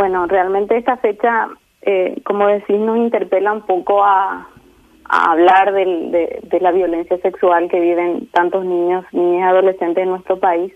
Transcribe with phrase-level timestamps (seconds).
[0.00, 1.48] Bueno, realmente esta fecha,
[1.82, 4.48] eh, como decís, nos interpela un poco a,
[5.04, 10.72] hablar de, la violencia sexual que viven tantos niños, niñas y adolescentes en nuestro país.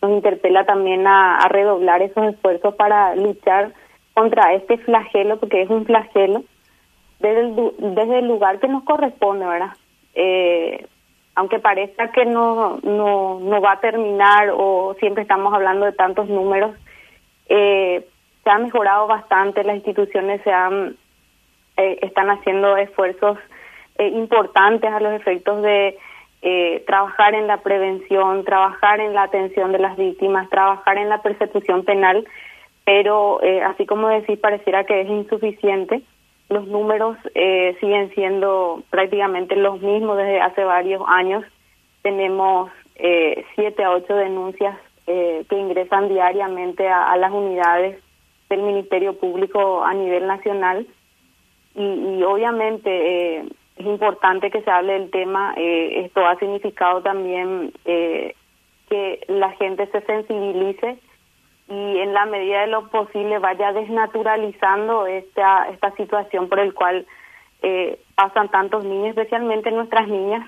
[0.00, 3.72] Nos interpela también a, redoblar esos esfuerzos para luchar
[4.12, 6.44] contra este flagelo, porque es un flagelo,
[7.18, 9.72] desde el, desde el lugar que nos corresponde, ¿verdad?
[10.14, 10.86] Eh,
[11.34, 16.28] aunque parezca que no, no, no va a terminar o siempre estamos hablando de tantos
[16.28, 16.76] números,
[17.48, 18.06] eh,
[18.44, 20.96] se ha mejorado bastante, las instituciones se han,
[21.78, 23.38] eh, están haciendo esfuerzos
[23.96, 25.98] eh, importantes a los efectos de
[26.42, 31.22] eh, trabajar en la prevención, trabajar en la atención de las víctimas, trabajar en la
[31.22, 32.26] persecución penal,
[32.84, 36.02] pero así como decís, pareciera que es insuficiente.
[36.50, 37.16] Los números
[37.80, 41.46] siguen siendo prácticamente los mismos desde hace varios años.
[42.02, 42.70] Tenemos
[43.54, 44.76] siete a ocho denuncias
[45.06, 48.03] que ingresan diariamente a las unidades
[48.54, 50.86] del Ministerio Público a nivel nacional
[51.74, 55.54] y, obviamente eh, es importante que se hable del tema.
[55.56, 58.34] Eh, esto ha significado también eh,
[58.88, 60.98] que la gente se sensibilice
[61.68, 67.06] y en la medida de lo posible vaya desnaturalizando esta, esta situación por el cual
[68.14, 70.46] pasan tantos niños, especialmente nuestras niñas,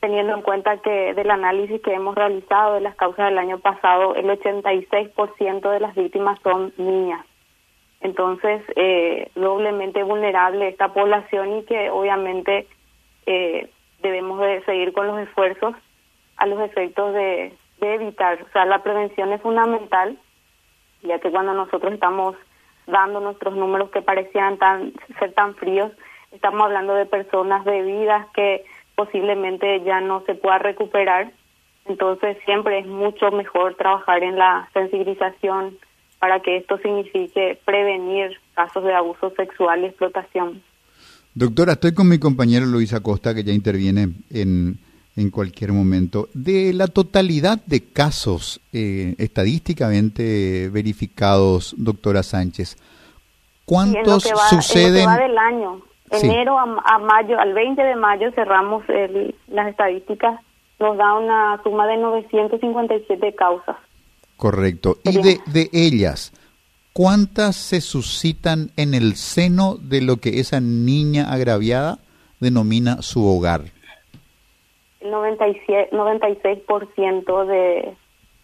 [0.00, 4.14] teniendo en cuenta que del análisis que hemos realizado de las causas del año pasado,
[4.14, 7.24] el 86% de las víctimas son niñas.
[8.00, 12.66] Entonces, eh, doblemente vulnerable esta población y que obviamente
[13.26, 13.68] eh,
[14.02, 15.74] debemos de seguir con los esfuerzos
[16.36, 18.42] a los efectos de, evitar.
[18.42, 20.18] O sea, la prevención es fundamental,
[21.02, 22.36] ya que cuando nosotros estamos
[22.86, 25.90] dando nuestros números que parecían tan, ser tan fríos,
[26.30, 28.64] estamos hablando de personas, de vidas que
[28.96, 31.32] posiblemente ya no se pueda recuperar.
[31.86, 35.78] Entonces, siempre es mucho mejor trabajar en la sensibilización,
[36.20, 40.62] para que esto signifique prevenir casos de abuso sexual y explotación.
[41.34, 44.78] Doctora, estoy con mi compañera Luisa Costa, que ya interviene en,
[45.16, 46.28] en cualquier momento.
[46.34, 52.76] De la totalidad de casos eh, estadísticamente verificados, doctora Sánchez,
[53.64, 55.08] ¿cuántos suceden?
[55.08, 55.80] En del año,
[56.10, 58.84] enero a, mayo, al 20 de mayo cerramos
[59.48, 60.38] las estadísticas,
[60.78, 63.76] nos da una suma de 957 causas.
[64.40, 64.96] Correcto.
[65.04, 66.32] Y de, de ellas,
[66.94, 71.98] ¿cuántas se suscitan en el seno de lo que esa niña agraviada
[72.40, 73.64] denomina su hogar?
[75.00, 77.94] El 96% de,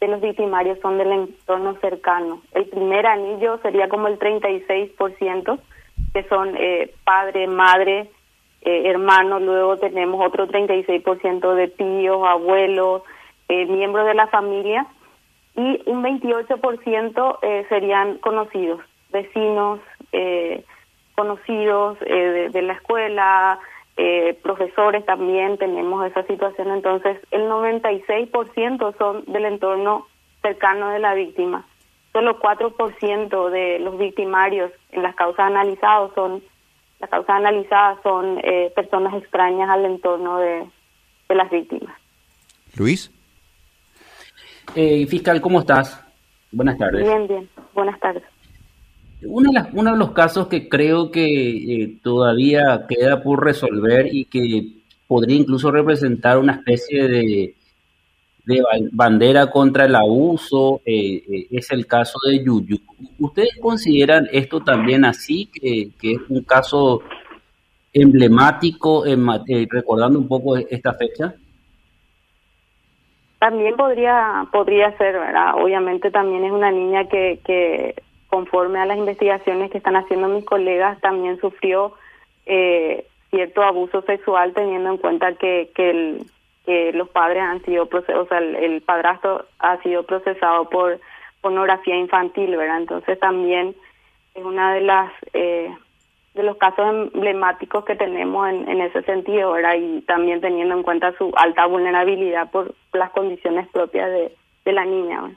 [0.00, 2.42] de los victimarios son del entorno cercano.
[2.52, 5.58] El primer anillo sería como el 36%,
[6.12, 8.10] que son eh, padre, madre,
[8.60, 9.40] eh, hermanos.
[9.40, 13.00] Luego tenemos otro 36% de tíos, abuelos,
[13.48, 14.86] eh, miembros de la familia
[15.56, 18.80] y un 28% eh, serían conocidos,
[19.10, 19.80] vecinos,
[20.12, 20.64] eh,
[21.14, 23.58] conocidos eh, de, la escuela,
[23.96, 26.70] eh, profesores también tenemos esa situación.
[26.70, 30.06] Entonces, el 96% son del entorno
[30.42, 31.66] cercano de la víctima.
[32.12, 36.42] Solo 4% de los victimarios en las causas analizadas son
[36.98, 38.40] las causas analizadas son
[38.74, 40.66] personas extrañas al entorno de
[41.28, 41.94] las víctimas.
[42.74, 43.10] Luis.
[44.74, 46.02] Eh, fiscal, ¿cómo estás?
[46.52, 47.02] Buenas tardes.
[47.04, 47.48] Bien, bien.
[47.74, 48.22] Buenas tardes.
[49.22, 54.08] Uno de, las, uno de los casos que creo que eh, todavía queda por resolver
[54.12, 57.54] y que podría incluso representar una especie de,
[58.46, 58.62] de
[58.92, 62.78] bandera contra el abuso eh, eh, es el caso de Yuyu.
[63.18, 67.02] ¿Ustedes consideran esto también así, que, que es un caso
[67.92, 69.26] emblemático, en,
[69.68, 71.34] recordando un poco esta fecha?
[73.46, 75.54] También podría podría ser, ¿verdad?
[75.54, 77.94] Obviamente también es una niña que,
[78.26, 81.94] conforme a las investigaciones que están haciendo mis colegas, también sufrió
[82.44, 86.26] eh, cierto abuso sexual teniendo en cuenta que, el,
[86.98, 90.98] los padres han sido, o sea, el, padrastro ha sido procesado por
[91.40, 92.78] pornografía infantil, ¿verdad?
[92.78, 93.76] Entonces también
[94.34, 95.72] es una de las eh,
[96.36, 99.74] de los casos emblemáticos que tenemos en, en ese sentido, ¿verdad?
[99.80, 104.32] Y también teniendo en cuenta su alta vulnerabilidad por las condiciones propias de,
[104.64, 105.36] de la niña.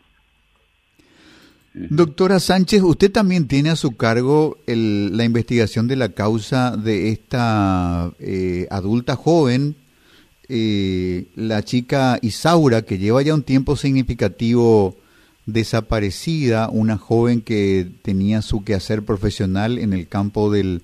[1.74, 7.10] Doctora Sánchez, usted también tiene a su cargo el, la investigación de la causa de
[7.10, 9.76] esta eh, adulta joven,
[10.50, 14.96] eh, la chica Isaura, que lleva ya un tiempo significativo
[15.54, 20.82] desaparecida, una joven que tenía su quehacer profesional en el campo del,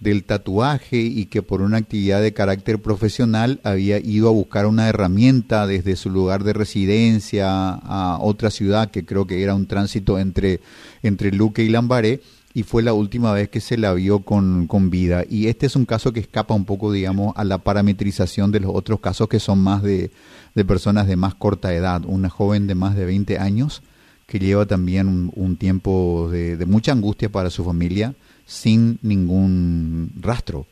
[0.00, 4.88] del tatuaje y que por una actividad de carácter profesional había ido a buscar una
[4.88, 10.18] herramienta desde su lugar de residencia a otra ciudad que creo que era un tránsito
[10.18, 10.60] entre,
[11.02, 12.22] entre Luque y Lambaré
[12.52, 15.22] y fue la última vez que se la vio con, con vida.
[15.28, 18.72] Y este es un caso que escapa un poco, digamos, a la parametrización de los
[18.74, 20.10] otros casos que son más de,
[20.54, 22.02] de personas de más corta edad.
[22.06, 23.82] Una joven de más de 20 años
[24.30, 28.12] que lleva también un, tiempo de, mucha angustia para su familia
[28.44, 30.66] sin ningún rastro.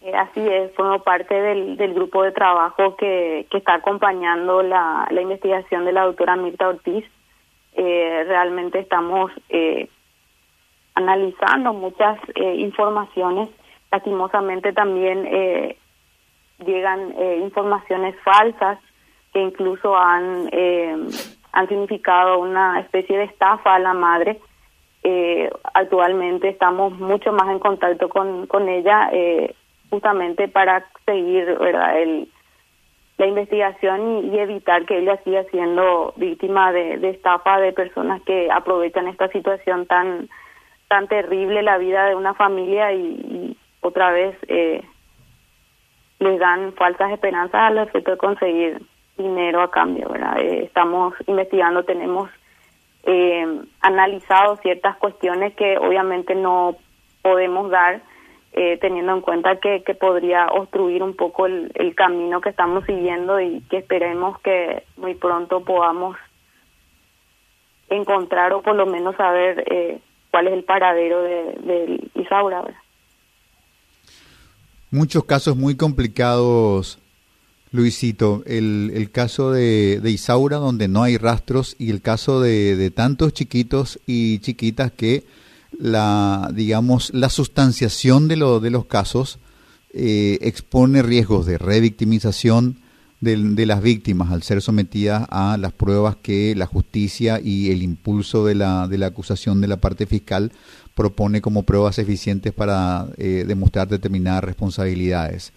[0.00, 5.22] Eh, así es, formo parte del, grupo de trabajo que, que está acompañando la, la
[5.22, 7.04] investigación de la doctora Mirta Ortiz.
[7.72, 9.88] Eh, realmente estamos eh,
[10.94, 13.48] analizando muchas eh, informaciones.
[13.90, 15.76] Lastimosamente también eh,
[16.64, 17.12] llegan
[17.42, 18.78] informaciones falsas
[19.32, 20.48] que incluso han,
[21.54, 24.38] han significado una especie de estafa a la madre.
[25.74, 29.10] actualmente estamos mucho más en contacto con, con ella
[29.90, 31.46] justamente para seguir
[33.18, 38.48] la investigación y, evitar que ella siga siendo víctima de, de estafa de personas que
[38.50, 40.28] aprovechan esta situación tan
[40.88, 44.82] tan terrible la vida de una familia y, otra vez eh,
[46.18, 48.80] les dan falsas esperanzas al efecto de conseguir
[49.16, 50.38] dinero a cambio, ¿verdad?
[50.40, 52.30] Eh, estamos investigando, tenemos
[53.04, 53.46] eh,
[53.80, 56.76] analizado ciertas cuestiones que obviamente no
[57.22, 58.02] podemos dar
[58.52, 62.84] eh, teniendo en cuenta que, que podría obstruir un poco el, el camino que estamos
[62.84, 66.16] siguiendo y que esperemos que muy pronto podamos
[67.88, 70.00] encontrar o por lo menos saber eh,
[70.30, 72.64] cuál es el paradero de, Isaura.
[74.90, 76.98] Muchos casos muy complicados,
[77.74, 78.44] Luisito.
[78.46, 83.98] El, el caso de, Isaura, donde no hay rastros, y el caso de, tantos chiquitos
[84.06, 85.24] y chiquitas que
[85.76, 89.40] la, digamos, la sustanciación de, lo, de los casos
[89.92, 92.76] eh, expone riesgos de revictimización,
[93.20, 98.44] de, las víctimas al ser sometidas a las pruebas que la justicia y el impulso
[98.44, 100.52] de la, de la acusación de la parte fiscal
[100.94, 105.52] propone como pruebas eficientes para eh, demostrar determinadas responsabilidades.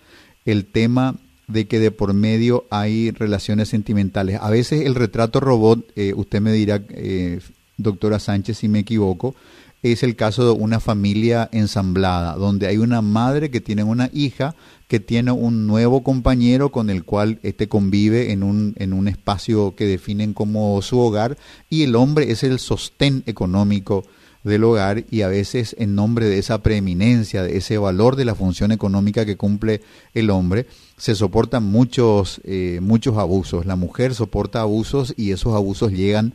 [0.46, 1.18] El tema
[1.48, 4.40] de que de por medio hay relaciones sentimentales.
[4.42, 7.40] A veces el retrato robot, eh, usted me dirá, eh,
[7.78, 9.34] doctora Sánchez, si me equivoco,
[9.82, 14.56] es el caso de una familia ensamblada, donde hay una madre que tiene una hija
[14.88, 19.76] que tiene un nuevo compañero con el cual este convive en un, en un espacio
[19.76, 21.38] que definen como su hogar
[21.70, 24.06] y el hombre es el sostén económico
[24.44, 28.36] del hogar y a veces en nombre de esa preeminencia, de ese valor de la
[28.36, 29.82] función económica que cumple
[30.14, 30.68] el hombre,
[30.98, 33.66] se soportan muchos, eh, muchos abusos.
[33.66, 36.34] La mujer soporta abusos y esos abusos llegan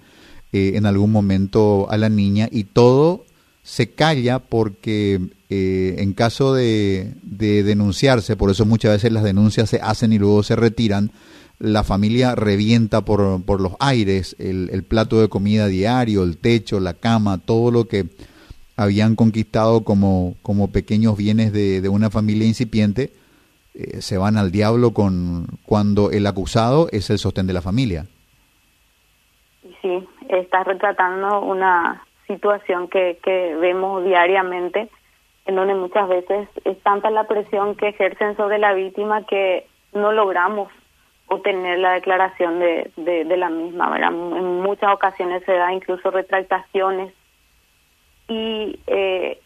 [0.52, 3.24] eh, en algún momento a la niña y todo
[3.62, 9.80] se calla porque eh, en caso de, denunciarse, por eso muchas veces las denuncias se
[9.80, 11.10] hacen y luego se retiran,
[11.62, 16.92] la familia revienta por, por los aires el, plato de comida diario, el techo, la
[16.92, 18.06] cama, todo lo que
[18.76, 23.10] habían conquistado como, como pequeños bienes de, una familia incipiente,
[23.74, 28.06] eh, se van al diablo con cuando el acusado es el sostén de la familia.
[29.82, 34.90] Sí, está retratando una situación que, que vemos diariamente
[35.46, 40.10] en donde muchas veces es tanta la presión que ejercen sobre la víctima que no
[40.10, 40.68] logramos
[41.32, 43.96] obtener la declaración de, de, la misma.
[43.98, 47.12] En muchas ocasiones se da incluso retractaciones
[48.28, 49.40] y eh,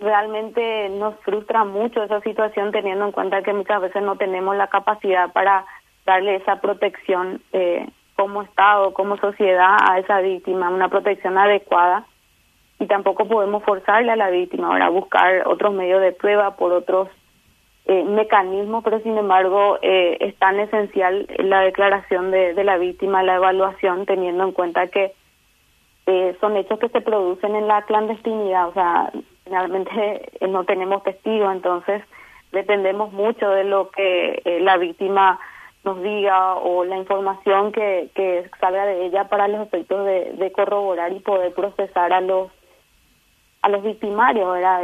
[0.00, 4.66] realmente nos frustra mucho esa situación teniendo en cuenta que muchas veces no tenemos la
[4.66, 5.64] capacidad para
[6.04, 12.04] darle esa protección eh, como Estado, como sociedad a esa víctima, una protección adecuada
[12.78, 17.08] y tampoco podemos forzarle a la víctima ahora buscar otros medios de prueba por otros
[17.84, 23.24] eh, mecanismos, pero sin embargo eh, es tan esencial la declaración de, de, la víctima,
[23.24, 25.12] la evaluación, teniendo en cuenta que
[26.06, 29.10] eh, son hechos que se producen en la clandestinidad, o sea,
[29.46, 32.04] realmente no tenemos testigos, entonces
[32.52, 35.40] dependemos mucho de lo que la víctima
[35.84, 40.52] nos diga o la información que, que salga de ella para los efectos de, de
[40.52, 42.50] corroborar y poder procesar a los
[43.62, 44.82] a los victimarios, ¿verdad?